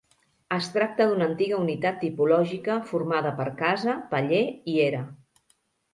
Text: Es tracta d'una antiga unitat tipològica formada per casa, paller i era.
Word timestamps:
Es 0.55 0.69
tracta 0.75 1.05
d'una 1.09 1.27
antiga 1.31 1.59
unitat 1.65 2.01
tipològica 2.05 2.77
formada 2.93 3.35
per 3.43 3.49
casa, 3.63 3.99
paller 4.15 4.45
i 4.75 4.79
era. 4.91 5.07